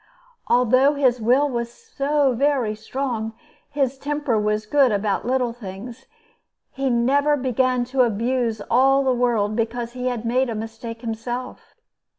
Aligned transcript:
Although 0.47 0.95
his 0.95 1.21
will 1.21 1.47
was 1.47 1.71
so 1.71 2.33
very 2.33 2.73
strong, 2.73 3.33
his 3.69 3.99
temper 3.99 4.39
was 4.39 4.65
good 4.65 4.91
about 4.91 5.27
little 5.27 5.53
things, 5.53 6.07
and 6.75 6.83
he 6.85 6.89
never 6.89 7.37
began 7.37 7.85
to 7.85 8.01
abuse 8.01 8.61
all 8.61 9.03
the 9.03 9.13
world 9.13 9.55
because 9.55 9.91
he 9.91 10.07
had 10.07 10.25
made 10.25 10.49
a 10.49 10.55
mistake 10.55 11.01
himself. 11.01 11.75